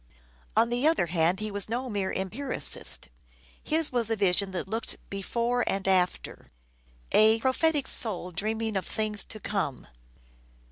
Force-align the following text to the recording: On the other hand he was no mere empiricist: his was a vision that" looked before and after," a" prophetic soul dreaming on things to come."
On 0.57 0.69
the 0.69 0.87
other 0.87 1.05
hand 1.05 1.39
he 1.39 1.51
was 1.51 1.69
no 1.69 1.87
mere 1.87 2.11
empiricist: 2.11 3.09
his 3.61 3.91
was 3.91 4.09
a 4.09 4.15
vision 4.15 4.49
that" 4.49 4.67
looked 4.67 4.95
before 5.11 5.63
and 5.67 5.87
after," 5.87 6.47
a" 7.11 7.39
prophetic 7.39 7.87
soul 7.87 8.31
dreaming 8.31 8.75
on 8.75 8.81
things 8.81 9.23
to 9.25 9.39
come." 9.39 9.85